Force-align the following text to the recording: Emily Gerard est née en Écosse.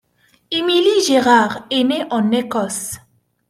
Emily 0.49 1.03
Gerard 1.07 1.67
est 1.69 1.83
née 1.83 2.05
en 2.09 2.31
Écosse. 2.31 2.97